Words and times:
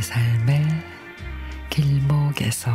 삶의 0.00 0.64
길목에서 1.68 2.70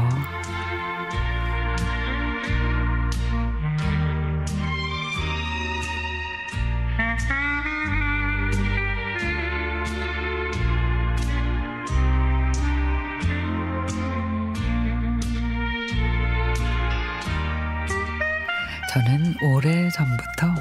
저는 18.93 19.36
오래 19.42 19.89
전부터 19.89 20.54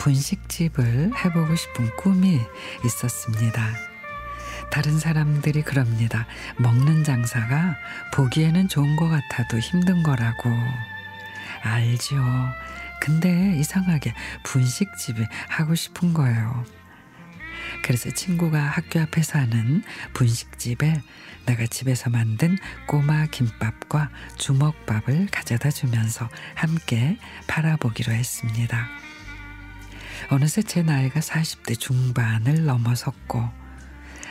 분식집을 0.00 1.12
해보고 1.16 1.54
싶은 1.54 1.94
꿈이 1.96 2.40
있었습니다. 2.84 3.91
다른 4.70 4.98
사람들이 4.98 5.62
그럽니다. 5.62 6.26
먹는 6.58 7.04
장사가 7.04 7.76
보기에는 8.14 8.68
좋은 8.68 8.96
것 8.96 9.08
같아도 9.08 9.58
힘든 9.58 10.02
거라고. 10.02 10.50
알지요. 11.62 12.22
근데 13.00 13.56
이상하게 13.56 14.14
분식집이 14.44 15.24
하고 15.48 15.74
싶은 15.74 16.14
거예요. 16.14 16.64
그래서 17.82 18.10
친구가 18.10 18.60
학교 18.60 19.00
앞에 19.00 19.22
사는 19.22 19.82
분식집에 20.14 21.02
내가 21.46 21.66
집에서 21.66 22.10
만든 22.10 22.56
꼬마 22.86 23.26
김밥과 23.26 24.10
주먹밥을 24.36 25.26
가져다 25.30 25.70
주면서 25.70 26.28
함께 26.54 27.18
팔아보기로 27.48 28.12
했습니다. 28.12 28.88
어느새 30.30 30.62
제 30.62 30.82
나이가 30.82 31.20
40대 31.20 31.78
중반을 31.78 32.64
넘어섰고 32.64 33.61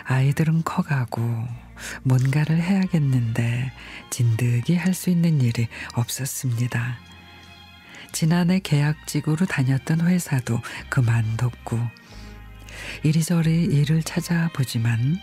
아이들은 0.05 0.63
커가고 0.63 1.21
뭔가를 2.03 2.61
해야겠는데 2.61 3.71
진득이 4.09 4.75
할 4.75 4.93
수 4.93 5.09
있는 5.09 5.41
일이 5.41 5.67
없었습니다. 5.93 6.99
지난해 8.11 8.59
계약직으로 8.59 9.45
다녔던 9.45 10.01
회사도 10.01 10.59
그만뒀고 10.89 11.79
이리저리 13.03 13.65
일을 13.65 14.03
찾아보지만 14.03 15.17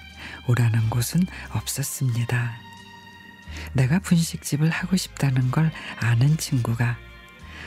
오라는 0.48 0.90
곳은 0.90 1.20
없었습니다. 1.50 2.52
내가 3.74 3.98
분식집을 3.98 4.70
하고 4.70 4.96
싶다는 4.96 5.50
걸 5.50 5.70
아는 6.00 6.36
친구가 6.38 6.96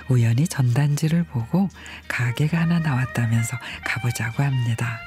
우연히 0.10 0.48
전단지를 0.48 1.24
보고 1.26 1.70
가게가 2.08 2.62
하나 2.62 2.80
나왔다면서 2.80 3.58
가보자고 3.86 4.44
합니다. 4.44 5.00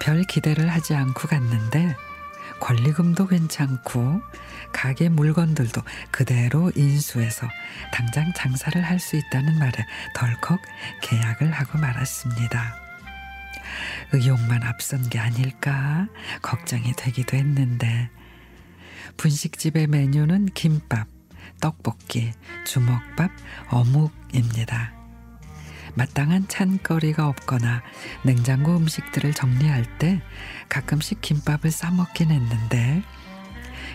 별 0.00 0.22
기대를 0.24 0.68
하지 0.68 0.94
않고 0.94 1.28
갔는데 1.28 1.96
권리금도 2.60 3.26
괜찮고 3.26 4.20
가게 4.72 5.08
물건들도 5.08 5.80
그대로 6.10 6.70
인수해서 6.76 7.48
당장 7.92 8.32
장사를 8.34 8.80
할 8.82 8.98
수 9.00 9.16
있다는 9.16 9.58
말에 9.58 9.72
덜컥 10.14 10.60
계약을 11.02 11.50
하고 11.52 11.78
말았습니다. 11.78 12.76
의욕만 14.12 14.62
앞선 14.62 15.08
게 15.08 15.18
아닐까 15.18 16.06
걱정이 16.42 16.92
되기도 16.96 17.36
했는데 17.36 18.10
분식집의 19.16 19.86
메뉴는 19.86 20.46
김밥, 20.46 21.06
떡볶이, 21.60 22.32
주먹밥, 22.66 23.30
어묵입니다. 23.70 24.99
마땅한 25.94 26.48
찬거리가 26.48 27.28
없거나 27.28 27.82
냉장고 28.24 28.76
음식들을 28.76 29.32
정리할 29.32 29.98
때 29.98 30.20
가끔씩 30.68 31.20
김밥을 31.20 31.70
싸먹긴 31.70 32.30
했는데 32.30 33.02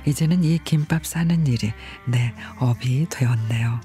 이제는 0.05 0.43
이 0.43 0.59
김밥 0.63 1.05
싸는 1.05 1.47
일이 1.47 1.73
내 2.05 2.33
업이 2.59 3.07
되었네요. 3.09 3.81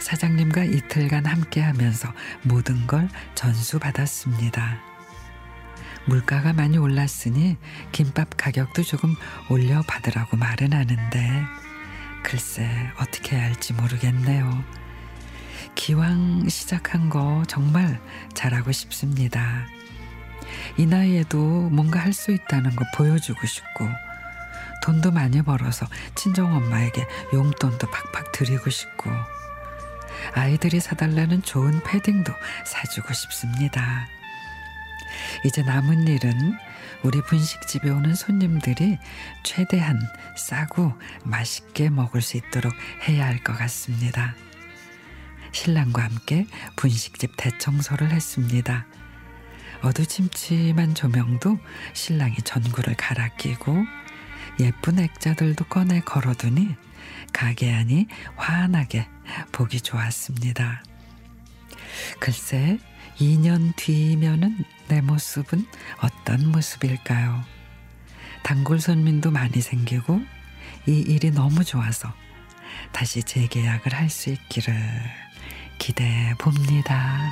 사장님과 0.00 0.64
이틀간 0.64 1.26
함께 1.26 1.60
하면서 1.60 2.12
모든 2.42 2.86
걸 2.86 3.08
전수받았습니다. 3.34 4.78
물가가 6.06 6.52
많이 6.52 6.78
올랐으니 6.78 7.56
김밥 7.90 8.36
가격도 8.36 8.84
조금 8.84 9.14
올려받으라고 9.50 10.36
말은 10.36 10.72
하는데 10.72 11.44
글쎄 12.22 12.68
어떻게 12.98 13.36
해야 13.36 13.46
할지 13.46 13.72
모르겠네요. 13.72 14.64
기왕 15.74 16.48
시작한 16.48 17.08
거 17.08 17.42
정말 17.48 18.00
잘하고 18.34 18.72
싶습니다. 18.72 19.66
이 20.76 20.86
나이에도 20.86 21.38
뭔가 21.70 22.00
할 22.00 22.12
수 22.12 22.32
있다는 22.32 22.74
거 22.76 22.84
보여주고 22.96 23.46
싶고 23.46 23.88
돈도 24.82 25.10
많이 25.10 25.42
벌어서 25.42 25.86
친정 26.14 26.54
엄마에게 26.54 27.06
용돈도 27.32 27.90
팍팍 27.90 28.32
드리고 28.32 28.70
싶고 28.70 29.10
아이들이 30.34 30.80
사달라는 30.80 31.42
좋은 31.42 31.82
패딩도 31.82 32.32
사주고 32.64 33.12
싶습니다. 33.12 34.06
이제 35.44 35.62
남은 35.62 36.06
일은 36.08 36.56
우리 37.02 37.20
분식집에 37.22 37.90
오는 37.90 38.14
손님들이 38.14 38.98
최대한 39.44 40.00
싸고 40.36 40.92
맛있게 41.24 41.90
먹을 41.90 42.22
수 42.22 42.36
있도록 42.36 42.72
해야 43.08 43.26
할 43.26 43.42
것 43.42 43.56
같습니다. 43.56 44.34
신랑과 45.56 46.04
함께 46.04 46.46
분식집 46.76 47.32
대청소를 47.38 48.10
했습니다. 48.10 48.86
어두침침한 49.80 50.94
조명도 50.94 51.58
신랑이 51.94 52.36
전구를 52.44 52.94
갈아 52.94 53.28
끼고 53.36 53.74
예쁜 54.60 54.98
액자들도 54.98 55.64
꺼내 55.64 56.00
걸어두니 56.00 56.76
가게 57.32 57.72
안이 57.72 58.06
환하게 58.36 59.08
보기 59.50 59.80
좋았습니다. 59.80 60.82
글쎄 62.20 62.78
2년 63.16 63.74
뒤면은 63.76 64.62
내 64.88 65.00
모습은 65.00 65.66
어떤 66.02 66.52
모습일까요? 66.52 67.42
단골 68.42 68.78
손님도 68.78 69.30
많이 69.30 69.62
생기고 69.62 70.20
이 70.86 70.98
일이 71.00 71.30
너무 71.30 71.64
좋아서 71.64 72.12
다시 72.92 73.22
재계약을 73.22 73.94
할 73.94 74.10
수 74.10 74.30
있기를 74.30 75.25
기대해 75.78 76.34
봅니다. 76.36 77.30